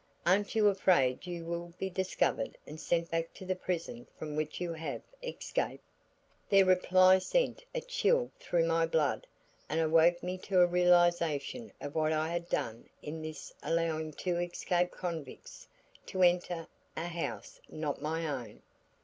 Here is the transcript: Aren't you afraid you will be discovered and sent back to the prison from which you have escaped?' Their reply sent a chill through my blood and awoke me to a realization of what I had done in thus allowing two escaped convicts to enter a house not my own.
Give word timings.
Aren't 0.25 0.55
you 0.55 0.67
afraid 0.67 1.27
you 1.27 1.45
will 1.45 1.73
be 1.77 1.87
discovered 1.87 2.57
and 2.65 2.79
sent 2.81 3.11
back 3.11 3.31
to 3.35 3.45
the 3.45 3.55
prison 3.55 4.07
from 4.17 4.35
which 4.35 4.59
you 4.59 4.73
have 4.73 5.03
escaped?' 5.21 5.83
Their 6.49 6.65
reply 6.65 7.19
sent 7.19 7.63
a 7.75 7.81
chill 7.81 8.31
through 8.39 8.65
my 8.65 8.87
blood 8.87 9.27
and 9.69 9.79
awoke 9.79 10.23
me 10.23 10.39
to 10.39 10.61
a 10.61 10.65
realization 10.65 11.71
of 11.79 11.93
what 11.93 12.13
I 12.13 12.29
had 12.29 12.49
done 12.49 12.89
in 13.03 13.21
thus 13.21 13.53
allowing 13.61 14.11
two 14.13 14.37
escaped 14.39 14.91
convicts 14.93 15.67
to 16.07 16.23
enter 16.23 16.65
a 16.97 17.05
house 17.07 17.61
not 17.69 18.01
my 18.01 18.25
own. 18.25 18.63